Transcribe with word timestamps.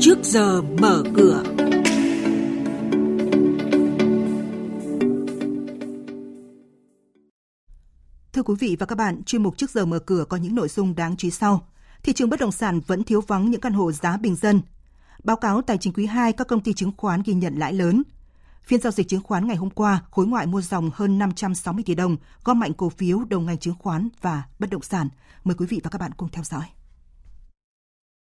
trước 0.00 0.18
giờ 0.22 0.62
mở 0.62 1.02
cửa. 1.14 1.42
Thưa 8.32 8.42
quý 8.42 8.54
vị 8.58 8.76
và 8.78 8.86
các 8.86 8.98
bạn, 8.98 9.24
chuyên 9.24 9.42
mục 9.42 9.56
trước 9.56 9.70
giờ 9.70 9.86
mở 9.86 9.98
cửa 9.98 10.24
có 10.28 10.36
những 10.36 10.54
nội 10.54 10.68
dung 10.68 10.94
đáng 10.94 11.16
chú 11.16 11.26
ý 11.26 11.30
sau. 11.30 11.68
Thị 12.02 12.12
trường 12.12 12.30
bất 12.30 12.40
động 12.40 12.52
sản 12.52 12.80
vẫn 12.86 13.04
thiếu 13.04 13.20
vắng 13.20 13.50
những 13.50 13.60
căn 13.60 13.72
hộ 13.72 13.92
giá 13.92 14.16
bình 14.16 14.36
dân. 14.36 14.60
Báo 15.24 15.36
cáo 15.36 15.62
tài 15.62 15.78
chính 15.78 15.92
quý 15.92 16.06
2 16.06 16.32
các 16.32 16.46
công 16.46 16.60
ty 16.60 16.72
chứng 16.72 16.92
khoán 16.96 17.22
ghi 17.24 17.34
nhận 17.34 17.54
lãi 17.56 17.72
lớn. 17.72 18.02
Phiên 18.64 18.80
giao 18.80 18.92
dịch 18.92 19.08
chứng 19.08 19.22
khoán 19.22 19.46
ngày 19.46 19.56
hôm 19.56 19.70
qua, 19.70 20.02
khối 20.10 20.26
ngoại 20.26 20.46
mua 20.46 20.60
dòng 20.60 20.90
hơn 20.94 21.18
560 21.18 21.84
tỷ 21.86 21.94
đồng, 21.94 22.16
gom 22.44 22.60
mạnh 22.60 22.72
cổ 22.74 22.88
phiếu 22.88 23.24
đầu 23.24 23.40
ngành 23.40 23.58
chứng 23.58 23.74
khoán 23.78 24.08
và 24.20 24.42
bất 24.58 24.70
động 24.70 24.82
sản. 24.82 25.08
Mời 25.44 25.54
quý 25.58 25.66
vị 25.66 25.80
và 25.84 25.90
các 25.90 26.00
bạn 26.00 26.12
cùng 26.16 26.28
theo 26.28 26.44
dõi. 26.44 26.64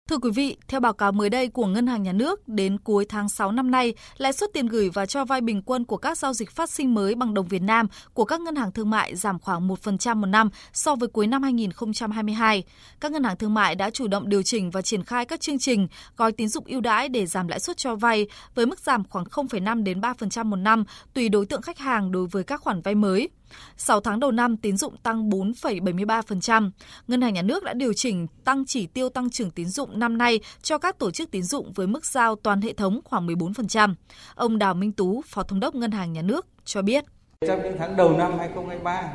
Thưa 0.10 0.18
quý 0.18 0.32
vị, 0.32 0.58
theo 0.68 0.80
báo 0.80 0.94
cáo 0.94 1.12
mới 1.12 1.30
đây 1.30 1.48
của 1.48 1.68
Ngân 1.68 1.88
hàng 1.88 2.04
Nhà 2.04 2.12
nước, 2.12 2.48
đến 2.48 2.78
cuối 2.78 3.06
tháng 3.10 3.30
6 3.30 3.52
năm 3.52 3.72
nay, 3.72 3.94
lãi 4.18 4.34
suất 4.34 4.50
tiền 4.54 4.68
gửi 4.68 4.90
và 4.90 5.06
cho 5.06 5.26
vay 5.26 5.42
bình 5.42 5.62
quân 5.62 5.86
của 5.86 5.98
các 5.98 6.18
giao 6.18 6.34
dịch 6.34 6.52
phát 6.52 6.70
sinh 6.70 6.94
mới 6.94 7.16
bằng 7.16 7.34
đồng 7.34 7.48
Việt 7.48 7.62
Nam 7.62 7.88
của 8.14 8.26
các 8.26 8.42
ngân 8.42 8.56
hàng 8.56 8.72
thương 8.72 8.90
mại 8.90 9.16
giảm 9.16 9.40
khoảng 9.40 9.68
1% 9.68 10.16
một 10.16 10.26
năm 10.26 10.50
so 10.74 10.96
với 10.96 11.10
cuối 11.10 11.28
năm 11.28 11.44
2022. 11.44 12.64
Các 13.00 13.12
ngân 13.12 13.24
hàng 13.24 13.38
thương 13.38 13.54
mại 13.54 13.76
đã 13.76 13.90
chủ 13.90 14.08
động 14.08 14.30
điều 14.30 14.44
chỉnh 14.44 14.72
và 14.72 14.82
triển 14.82 15.04
khai 15.04 15.26
các 15.26 15.42
chương 15.42 15.60
trình 15.60 15.88
gói 16.18 16.32
tín 16.32 16.50
dụng 16.50 16.66
ưu 16.68 16.82
đãi 16.82 17.10
để 17.10 17.26
giảm 17.26 17.48
lãi 17.48 17.60
suất 17.60 17.78
cho 17.78 17.96
vay 17.96 18.28
với 18.56 18.66
mức 18.66 18.80
giảm 18.80 19.04
khoảng 19.10 19.26
0,5 19.26 19.84
đến 19.84 20.02
3% 20.02 20.46
một 20.46 20.56
năm 20.56 20.84
tùy 21.14 21.30
đối 21.30 21.46
tượng 21.46 21.62
khách 21.62 21.78
hàng 21.78 22.12
đối 22.12 22.28
với 22.28 22.44
các 22.44 22.62
khoản 22.62 22.82
vay 22.82 22.96
mới. 22.96 23.30
6 23.78 24.00
tháng 24.00 24.20
đầu 24.20 24.32
năm 24.32 24.58
tín 24.58 24.78
dụng 24.78 24.98
tăng 24.98 25.30
4,73%. 25.30 26.72
Ngân 27.08 27.22
hàng 27.22 27.34
Nhà 27.34 27.42
nước 27.42 27.64
đã 27.64 27.74
điều 27.74 27.94
chỉnh 27.94 28.28
tăng 28.44 28.66
chỉ 28.66 28.88
tiêu 28.88 29.10
tăng 29.10 29.30
trưởng 29.30 29.52
tín 29.52 29.68
dụng 29.68 30.00
năm 30.00 30.18
nay 30.18 30.40
cho 30.62 30.78
các 30.78 31.00
tổ 31.00 31.12
chức 31.12 31.32
tín 31.32 31.44
dụng 31.44 31.74
với 31.74 31.88
mức 31.88 32.06
giao 32.06 32.36
toàn 32.36 32.62
hệ 32.62 32.74
thống 32.74 33.00
khoảng 33.04 33.28
14%. 33.28 33.94
Ông 34.36 34.58
Đào 34.58 34.74
Minh 34.74 34.92
Tú, 34.92 35.22
Phó 35.28 35.44
Thống 35.44 35.60
đốc 35.60 35.76
Ngân 35.76 35.92
hàng 35.92 36.14
Nhà 36.14 36.22
nước 36.22 36.48
cho 36.66 36.82
biết. 36.82 37.04
Trong 37.48 37.64
những 37.64 37.76
tháng 37.80 37.98
đầu 37.98 38.18
năm 38.18 38.38
2023, 38.38 39.14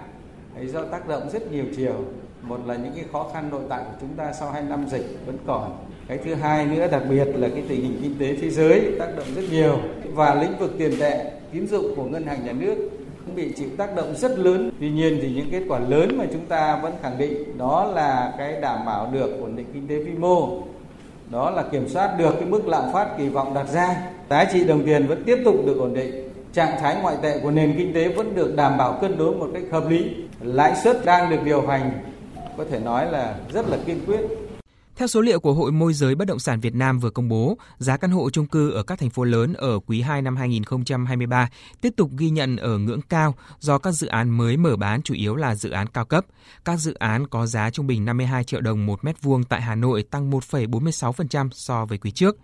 do 0.67 0.85
tác 0.85 1.09
động 1.09 1.31
rất 1.33 1.53
nhiều 1.53 1.65
chiều. 1.77 2.05
Một 2.43 2.61
là 2.67 2.77
những 2.77 2.93
cái 2.95 3.05
khó 3.13 3.31
khăn 3.33 3.51
nội 3.51 3.63
tại 3.69 3.85
của 3.85 3.99
chúng 4.01 4.17
ta 4.17 4.33
sau 4.33 4.51
2 4.51 4.63
năm 4.63 4.87
dịch 4.89 5.19
vẫn 5.27 5.39
còn. 5.47 5.87
Cái 6.09 6.19
thứ 6.25 6.35
hai 6.35 6.67
nữa 6.67 6.89
đặc 6.91 7.03
biệt 7.11 7.25
là 7.35 7.49
cái 7.49 7.65
tình 7.69 7.83
hình 7.83 8.01
kinh 8.03 8.19
tế 8.19 8.37
thế 8.41 8.51
giới 8.51 8.97
tác 8.99 9.17
động 9.17 9.27
rất 9.35 9.43
nhiều 9.51 9.81
và 10.15 10.35
lĩnh 10.35 10.59
vực 10.59 10.75
tiền 10.79 10.93
tệ 11.01 11.33
tín 11.53 11.67
dụng 11.67 11.95
của 11.97 12.05
ngân 12.05 12.27
hàng 12.27 12.47
nhà 12.47 12.53
nước 12.53 12.77
cũng 13.31 13.37
bị 13.37 13.53
chịu 13.57 13.69
tác 13.77 13.97
động 13.97 14.15
rất 14.17 14.39
lớn. 14.39 14.71
Tuy 14.81 14.91
nhiên 14.91 15.19
thì 15.23 15.31
những 15.35 15.51
kết 15.51 15.63
quả 15.69 15.79
lớn 15.79 16.19
mà 16.19 16.25
chúng 16.33 16.47
ta 16.47 16.77
vẫn 16.83 16.93
khẳng 17.03 17.19
định 17.19 17.59
đó 17.59 17.91
là 17.95 18.35
cái 18.39 18.61
đảm 18.61 18.79
bảo 18.87 19.11
được 19.13 19.41
ổn 19.41 19.57
định 19.57 19.67
kinh 19.75 19.89
tế 19.89 19.99
vĩ 19.99 20.11
mô, 20.19 20.59
đó 21.31 21.51
là 21.51 21.63
kiểm 21.63 21.89
soát 21.89 22.19
được 22.19 22.35
cái 22.41 22.49
mức 22.49 22.67
lạm 22.69 22.93
phát 22.93 23.09
kỳ 23.19 23.29
vọng 23.29 23.55
đặt 23.55 23.69
ra, 23.69 23.97
giá 24.31 24.45
trị 24.53 24.65
đồng 24.65 24.87
tiền 24.87 25.07
vẫn 25.07 25.23
tiếp 25.27 25.39
tục 25.45 25.55
được 25.67 25.79
ổn 25.79 25.95
định, 25.95 26.29
trạng 26.53 26.81
thái 26.81 26.97
ngoại 27.03 27.17
tệ 27.23 27.39
của 27.43 27.51
nền 27.51 27.75
kinh 27.79 27.93
tế 27.93 28.09
vẫn 28.09 28.35
được 28.35 28.57
đảm 28.57 28.79
bảo 28.79 28.99
cân 29.01 29.19
đối 29.19 29.35
một 29.35 29.49
cách 29.55 29.63
hợp 29.71 29.91
lý, 29.91 30.11
lãi 30.41 30.77
suất 30.85 31.05
đang 31.05 31.31
được 31.31 31.45
điều 31.45 31.67
hành 31.67 31.91
có 32.57 32.65
thể 32.71 32.79
nói 32.79 33.13
là 33.13 33.35
rất 33.53 33.69
là 33.69 33.77
kiên 33.87 34.01
quyết 34.07 34.21
theo 34.97 35.09
số 35.09 35.21
liệu 35.21 35.41
của 35.41 35.55
Hội 35.55 35.73
môi 35.73 35.95
giới 35.95 36.15
bất 36.15 36.25
động 36.25 36.39
sản 36.39 36.61
Việt 36.61 36.75
Nam 36.75 36.99
vừa 36.99 37.11
công 37.11 37.29
bố, 37.29 37.57
giá 37.79 37.97
căn 37.97 38.11
hộ 38.11 38.31
chung 38.31 38.47
cư 38.47 38.71
ở 38.71 38.83
các 38.83 38.99
thành 38.99 39.11
phố 39.11 39.25
lớn 39.25 39.53
ở 39.53 39.79
quý 39.87 40.01
2 40.01 40.23
năm 40.23 40.37
2023 40.37 41.51
tiếp 41.81 41.91
tục 41.97 42.11
ghi 42.17 42.31
nhận 42.31 42.57
ở 42.57 42.79
ngưỡng 42.79 43.01
cao 43.01 43.35
do 43.61 43.79
các 43.79 43.93
dự 43.93 44.07
án 44.07 44.31
mới 44.31 44.57
mở 44.57 44.77
bán 44.77 45.03
chủ 45.03 45.15
yếu 45.15 45.37
là 45.37 45.55
dự 45.55 45.71
án 45.71 45.87
cao 45.87 46.05
cấp. 46.05 46.27
Các 46.65 46.77
dự 46.77 46.95
án 46.95 47.27
có 47.27 47.47
giá 47.47 47.71
trung 47.71 47.87
bình 47.87 48.05
52 48.05 48.45
triệu 48.45 48.61
đồng 48.61 48.87
một 48.87 49.05
mét 49.05 49.23
vuông 49.23 49.45
tại 49.45 49.61
Hà 49.61 49.75
Nội 49.75 50.03
tăng 50.03 50.31
1,46% 50.31 51.49
so 51.53 51.85
với 51.85 51.99
quý 51.99 52.11
trước. 52.11 52.37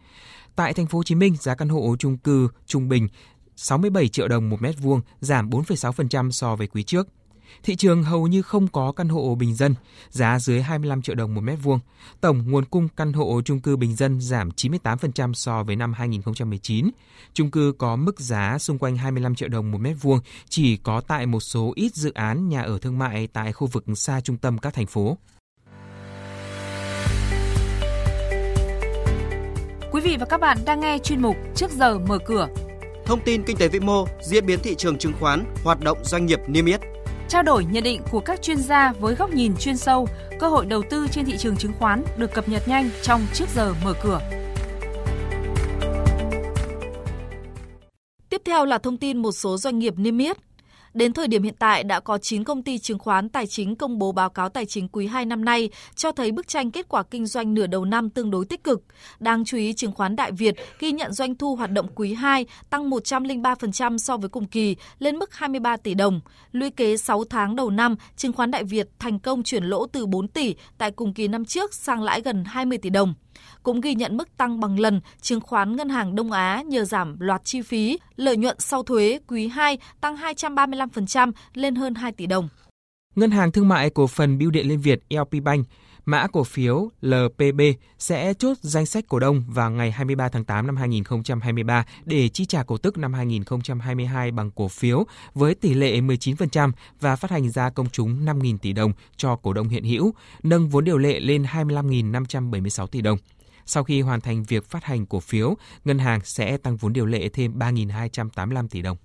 Tại 0.57 0.73
thành 0.73 0.87
phố 0.87 0.99
Hồ 0.99 1.03
Chí 1.03 1.15
Minh, 1.15 1.37
giá 1.41 1.55
căn 1.55 1.69
hộ 1.69 1.97
chung 1.99 2.19
cư 2.19 2.49
trung 2.67 2.89
bình 2.89 3.09
67 3.57 4.09
triệu 4.09 4.29
đồng 4.29 4.51
một 4.51 4.63
mét 4.63 4.75
vuông, 4.79 5.01
giảm 5.21 5.51
4,6% 5.51 6.31
so 6.31 6.57
với 6.57 6.67
quý 6.67 6.83
trước. 6.83 7.09
Thị 7.63 7.77
trường 7.77 8.03
hầu 8.03 8.27
như 8.27 8.43
không 8.43 8.69
có 8.69 8.93
căn 8.93 9.09
hộ 9.09 9.35
bình 9.35 9.55
dân, 9.55 9.75
giá 10.11 10.39
dưới 10.39 10.63
25 10.63 11.03
triệu 11.03 11.15
đồng 11.15 11.35
một 11.35 11.41
mét 11.41 11.59
vuông. 11.63 11.79
Tổng 12.21 12.51
nguồn 12.51 12.65
cung 12.65 12.89
căn 12.97 13.13
hộ 13.13 13.41
chung 13.45 13.61
cư 13.61 13.77
bình 13.77 13.97
dân 13.97 14.21
giảm 14.21 14.49
98% 14.51 15.33
so 15.33 15.63
với 15.63 15.77
năm 15.77 15.93
2019. 15.93 16.91
Chung 17.33 17.51
cư 17.51 17.73
có 17.79 17.97
mức 17.97 18.21
giá 18.21 18.59
xung 18.59 18.79
quanh 18.79 18.97
25 18.97 19.35
triệu 19.35 19.49
đồng 19.49 19.71
một 19.71 19.79
mét 19.79 19.97
vuông 20.01 20.21
chỉ 20.49 20.77
có 20.77 21.01
tại 21.01 21.27
một 21.27 21.41
số 21.41 21.73
ít 21.77 21.95
dự 21.95 22.13
án 22.13 22.49
nhà 22.49 22.63
ở 22.63 22.79
thương 22.79 22.99
mại 22.99 23.27
tại 23.27 23.53
khu 23.53 23.67
vực 23.67 23.85
xa 23.95 24.21
trung 24.21 24.37
tâm 24.37 24.59
các 24.59 24.75
thành 24.75 24.87
phố. 24.87 25.17
Quý 29.93 30.01
vị 30.01 30.17
và 30.21 30.27
các 30.27 30.41
bạn 30.41 30.59
đang 30.65 30.81
nghe 30.81 30.99
chuyên 30.99 31.23
mục 31.23 31.37
Trước 31.55 31.71
giờ 31.71 31.99
mở 31.99 32.19
cửa. 32.27 32.49
Thông 33.07 33.21
tin 33.21 33.43
kinh 33.43 33.57
tế 33.57 33.69
vĩ 33.69 33.81
mô, 33.81 34.07
diễn 34.23 34.47
biến 34.47 34.61
thị 34.63 34.75
trường 34.75 34.99
chứng 34.99 35.13
khoán, 35.21 35.45
hoạt 35.65 35.81
động 35.81 35.99
doanh 36.05 36.27
nghiệp 36.27 36.41
niêm 36.47 36.65
yết 36.65 36.81
Trao 37.29 37.43
đổi 37.43 37.65
nhận 37.65 37.85
định 37.85 38.03
của 38.11 38.21
các 38.21 38.43
chuyên 38.43 38.57
gia 38.57 38.93
với 38.93 39.15
góc 39.15 39.31
nhìn 39.31 39.57
chuyên 39.57 39.77
sâu, 39.77 40.09
cơ 40.41 40.49
hội 40.49 40.67
đầu 40.67 40.83
tư 40.91 41.07
trên 41.11 41.25
thị 41.25 41.37
trường 41.39 41.57
chứng 41.57 41.73
khoán 41.79 42.05
được 42.17 42.35
cập 42.35 42.49
nhật 42.49 42.69
nhanh 42.69 42.91
trong 43.03 43.27
trước 43.35 43.45
giờ 43.55 43.75
mở 43.85 43.95
cửa. 44.03 44.21
Tiếp 48.29 48.43
theo 48.45 48.65
là 48.65 48.79
thông 48.79 48.97
tin 48.97 49.19
một 49.19 49.33
số 49.33 49.57
doanh 49.57 49.79
nghiệp 49.79 49.95
niêm 49.97 50.19
yết. 50.19 50.46
Đến 50.97 51.13
thời 51.13 51.29
điểm 51.29 51.43
hiện 51.43 51.55
tại 51.59 51.85
đã 51.85 52.01
có 52.01 52.19
9 52.19 52.45
công 52.45 52.63
ty 52.63 52.79
chứng 52.79 52.99
khoán 52.99 53.29
tài 53.29 53.47
chính 53.47 53.77
công 53.77 53.99
bố 53.99 54.13
báo 54.13 54.31
cáo 54.31 54.49
tài 54.49 54.67
chính 54.67 54.89
quý 54.89 55.07
2 55.07 55.27
năm 55.27 55.45
nay, 55.45 55.71
cho 55.95 56.13
thấy 56.13 56.33
bức 56.33 56.49
tranh 56.49 56.71
kết 56.71 56.89
quả 56.89 57.03
kinh 57.03 57.27
doanh 57.27 57.55
nửa 57.55 57.67
đầu 57.67 57.85
năm 57.85 58.11
tương 58.11 58.31
đối 58.31 58.45
tích 58.45 58.65
cực. 58.65 58.83
Đáng 59.21 59.45
chú 59.45 59.57
ý, 59.57 59.73
chứng 59.73 59.93
khoán 59.93 60.17
Đại 60.17 60.33
Việt 60.33 60.55
ghi 60.79 60.93
nhận 60.93 61.13
doanh 61.13 61.35
thu 61.35 61.57
hoạt 61.57 61.71
động 61.71 61.89
quý 61.95 62.15
2 62.15 62.47
tăng 62.71 62.91
103% 62.91 63.99
so 63.99 64.17
với 64.17 64.29
cùng 64.29 64.47
kỳ, 64.47 64.77
lên 64.99 65.17
mức 65.17 65.35
23 65.35 65.77
tỷ 65.77 65.95
đồng. 65.95 66.21
Lũy 66.53 66.71
kế 66.71 66.97
6 66.97 67.25
tháng 67.25 67.57
đầu 67.57 67.71
năm, 67.71 67.97
chứng 68.17 68.33
khoán 68.33 68.51
Đại 68.51 68.65
Việt 68.65 68.89
thành 68.99 69.19
công 69.19 69.43
chuyển 69.43 69.65
lỗ 69.65 69.87
từ 69.87 70.07
4 70.07 70.29
tỷ 70.29 70.55
tại 70.79 70.91
cùng 70.91 71.15
kỳ 71.15 71.29
năm 71.29 71.45
trước 71.45 71.75
sang 71.75 72.03
lãi 72.03 72.21
gần 72.21 72.45
20 72.45 72.79
tỷ 72.79 72.91
đồng 72.91 73.15
cũng 73.63 73.81
ghi 73.81 73.95
nhận 73.95 74.17
mức 74.17 74.37
tăng 74.37 74.61
bằng 74.61 74.79
lần 74.79 75.01
chứng 75.21 75.41
khoán 75.41 75.77
Ngân 75.77 75.89
hàng 75.89 76.15
Đông 76.15 76.33
Á 76.33 76.63
nhờ 76.67 76.85
giảm 76.85 77.21
loạt 77.21 77.45
chi 77.45 77.63
phí, 77.63 77.99
lợi 78.17 78.37
nhuận 78.37 78.57
sau 78.59 78.83
thuế 78.83 79.19
quý 79.29 79.49
2 79.49 79.79
tăng 80.01 80.17
235% 80.17 81.33
lên 81.55 81.75
hơn 81.75 81.95
2 81.95 82.13
tỷ 82.13 82.27
đồng. 82.27 82.49
Ngân 83.15 83.31
hàng 83.31 83.53
Thương 83.53 83.69
mại 83.69 83.91
Cổ 83.91 84.07
phần 84.07 84.39
Bưu 84.39 84.51
điện 84.51 84.69
Liên 84.69 84.81
Việt 84.81 85.01
LP 85.11 85.43
Bank 85.43 85.67
mã 86.07 86.27
cổ 86.27 86.45
phiếu 86.45 86.91
LPB 87.01 87.61
sẽ 87.99 88.35
chốt 88.35 88.57
danh 88.61 88.87
sách 88.87 89.05
cổ 89.09 89.19
đông 89.19 89.45
vào 89.49 89.71
ngày 89.71 89.91
23 89.91 90.29
tháng 90.29 90.45
8 90.45 90.67
năm 90.67 90.77
2023 90.77 91.87
để 92.05 92.29
chi 92.29 92.45
trả 92.45 92.63
cổ 92.63 92.77
tức 92.77 92.99
năm 92.99 93.13
2022 93.13 94.31
bằng 94.31 94.51
cổ 94.51 94.69
phiếu 94.69 95.05
với 95.35 95.55
tỷ 95.55 95.75
lệ 95.75 96.01
19% 96.01 96.73
và 97.01 97.17
phát 97.17 97.31
hành 97.31 97.51
ra 97.51 97.71
công 97.71 97.89
chúng 97.91 98.25
5.000 98.25 98.59
tỷ 98.59 98.73
đồng 98.73 98.93
cho 99.17 99.37
cổ 99.37 99.53
đông 99.53 99.69
hiện 99.69 99.85
hữu, 99.85 100.15
nâng 100.43 100.69
vốn 100.69 100.85
điều 100.85 100.99
lệ 100.99 101.21
lên 101.21 101.43
25.576 101.43 102.87
tỷ 102.87 103.01
đồng. 103.01 103.19
Sau 103.67 103.85
khi 103.85 104.01
hoàn 104.01 104.21
thành 104.21 104.45
việc 104.45 104.71
phát 104.71 104.85
hành 104.85 105.07
cổ 105.07 105.21
phiếu, 105.21 105.55
ngân 105.85 105.99
hàng 105.99 106.21
sẽ 106.25 106.57
tăng 106.57 106.77
vốn 106.77 106.93
điều 106.93 107.07
lệ 107.07 107.29
thêm 107.29 107.59
3.285 107.59 108.69
tỷ 108.69 108.83
đồng. 108.83 108.97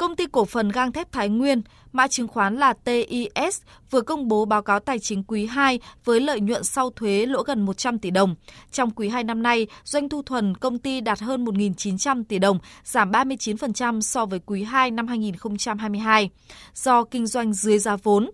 Công 0.00 0.16
ty 0.16 0.24
cổ 0.32 0.44
phần 0.44 0.68
gang 0.68 0.92
thép 0.92 1.12
Thái 1.12 1.28
Nguyên, 1.28 1.62
mã 1.92 2.08
chứng 2.08 2.28
khoán 2.28 2.56
là 2.56 2.72
TIS, 2.72 3.62
vừa 3.90 4.00
công 4.00 4.28
bố 4.28 4.44
báo 4.44 4.62
cáo 4.62 4.80
tài 4.80 4.98
chính 4.98 5.24
quý 5.24 5.46
2 5.46 5.80
với 6.04 6.20
lợi 6.20 6.40
nhuận 6.40 6.64
sau 6.64 6.90
thuế 6.90 7.26
lỗ 7.26 7.42
gần 7.42 7.62
100 7.62 7.98
tỷ 7.98 8.10
đồng. 8.10 8.34
Trong 8.72 8.90
quý 8.90 9.08
2 9.08 9.24
năm 9.24 9.42
nay, 9.42 9.66
doanh 9.84 10.08
thu 10.08 10.22
thuần 10.22 10.54
công 10.54 10.78
ty 10.78 11.00
đạt 11.00 11.20
hơn 11.20 11.44
1.900 11.44 12.24
tỷ 12.24 12.38
đồng, 12.38 12.58
giảm 12.84 13.10
39% 13.10 14.00
so 14.00 14.26
với 14.26 14.40
quý 14.46 14.62
2 14.62 14.90
năm 14.90 15.06
2022. 15.06 16.30
Do 16.74 17.04
kinh 17.04 17.26
doanh 17.26 17.52
dưới 17.52 17.78
giá 17.78 17.96
vốn, 17.96 18.30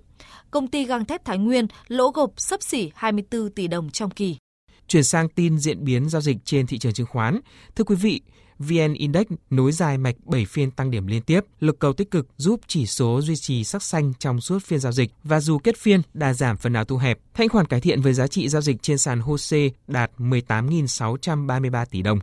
công 0.50 0.68
ty 0.68 0.84
gang 0.84 1.04
thép 1.04 1.24
Thái 1.24 1.38
Nguyên 1.38 1.66
lỗ 1.88 2.10
gộp 2.10 2.32
sấp 2.36 2.62
xỉ 2.62 2.90
24 2.94 3.50
tỷ 3.50 3.68
đồng 3.68 3.90
trong 3.90 4.10
kỳ. 4.10 4.36
Chuyển 4.88 5.04
sang 5.04 5.28
tin 5.28 5.58
diễn 5.58 5.84
biến 5.84 6.08
giao 6.08 6.20
dịch 6.20 6.36
trên 6.44 6.66
thị 6.66 6.78
trường 6.78 6.92
chứng 6.92 7.06
khoán. 7.06 7.40
Thưa 7.76 7.84
quý 7.84 7.96
vị, 7.96 8.20
VN 8.58 8.94
Index 8.94 9.26
nối 9.50 9.72
dài 9.72 9.98
mạch 9.98 10.16
7 10.24 10.44
phiên 10.44 10.70
tăng 10.70 10.90
điểm 10.90 11.06
liên 11.06 11.22
tiếp, 11.22 11.40
lực 11.60 11.78
cầu 11.78 11.92
tích 11.92 12.10
cực 12.10 12.26
giúp 12.36 12.60
chỉ 12.66 12.86
số 12.86 13.20
duy 13.22 13.36
trì 13.36 13.64
sắc 13.64 13.82
xanh 13.82 14.12
trong 14.18 14.40
suốt 14.40 14.62
phiên 14.62 14.78
giao 14.78 14.92
dịch 14.92 15.10
và 15.24 15.40
dù 15.40 15.58
kết 15.58 15.76
phiên 15.76 16.00
đã 16.14 16.32
giảm 16.32 16.56
phần 16.56 16.72
nào 16.72 16.84
thu 16.84 16.96
hẹp, 16.96 17.18
thanh 17.34 17.48
khoản 17.48 17.66
cải 17.66 17.80
thiện 17.80 18.00
với 18.00 18.14
giá 18.14 18.26
trị 18.26 18.48
giao 18.48 18.62
dịch 18.62 18.82
trên 18.82 18.98
sàn 18.98 19.20
HOSE 19.20 19.68
đạt 19.86 20.10
18.633 20.18 21.84
tỷ 21.90 22.02
đồng. 22.02 22.18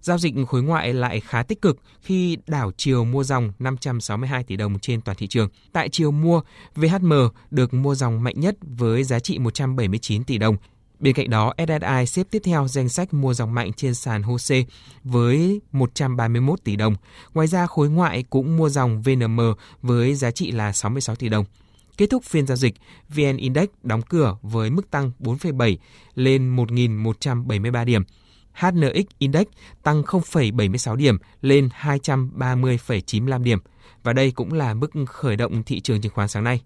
Giao 0.00 0.18
dịch 0.18 0.34
khối 0.48 0.62
ngoại 0.62 0.92
lại 0.92 1.20
khá 1.20 1.42
tích 1.42 1.62
cực 1.62 1.78
khi 2.02 2.36
đảo 2.46 2.72
chiều 2.76 3.04
mua 3.04 3.24
dòng 3.24 3.52
562 3.58 4.44
tỷ 4.44 4.56
đồng 4.56 4.78
trên 4.78 5.00
toàn 5.00 5.16
thị 5.18 5.26
trường. 5.26 5.48
Tại 5.72 5.88
chiều 5.88 6.10
mua, 6.10 6.40
VHM 6.74 7.12
được 7.50 7.74
mua 7.74 7.94
dòng 7.94 8.22
mạnh 8.22 8.40
nhất 8.40 8.56
với 8.60 9.04
giá 9.04 9.20
trị 9.20 9.38
179 9.38 10.24
tỷ 10.24 10.38
đồng, 10.38 10.56
Bên 11.00 11.14
cạnh 11.14 11.30
đó, 11.30 11.54
SSI 11.58 12.06
xếp 12.06 12.26
tiếp 12.30 12.42
theo 12.44 12.68
danh 12.68 12.88
sách 12.88 13.14
mua 13.14 13.34
dòng 13.34 13.54
mạnh 13.54 13.72
trên 13.72 13.94
sàn 13.94 14.22
HOSE 14.22 14.64
với 15.04 15.60
131 15.72 16.64
tỷ 16.64 16.76
đồng. 16.76 16.94
Ngoài 17.34 17.46
ra, 17.46 17.66
khối 17.66 17.90
ngoại 17.90 18.24
cũng 18.30 18.56
mua 18.56 18.68
dòng 18.68 19.02
VNM 19.02 19.40
với 19.82 20.14
giá 20.14 20.30
trị 20.30 20.50
là 20.50 20.72
66 20.72 21.16
tỷ 21.16 21.28
đồng. 21.28 21.44
Kết 21.96 22.10
thúc 22.10 22.24
phiên 22.24 22.46
giao 22.46 22.56
dịch, 22.56 22.74
VN 23.08 23.36
Index 23.36 23.68
đóng 23.82 24.02
cửa 24.02 24.36
với 24.42 24.70
mức 24.70 24.90
tăng 24.90 25.10
4,7 25.20 25.76
lên 26.14 26.56
1.173 26.56 27.84
điểm. 27.84 28.02
HNX 28.52 29.04
Index 29.18 29.46
tăng 29.82 30.02
0,76 30.02 30.96
điểm 30.96 31.18
lên 31.40 31.68
230,95 31.80 33.42
điểm. 33.42 33.58
Và 34.02 34.12
đây 34.12 34.30
cũng 34.30 34.52
là 34.52 34.74
mức 34.74 34.90
khởi 35.06 35.36
động 35.36 35.62
thị 35.62 35.80
trường 35.80 36.00
chứng 36.00 36.12
khoán 36.12 36.28
sáng 36.28 36.44
nay. 36.44 36.60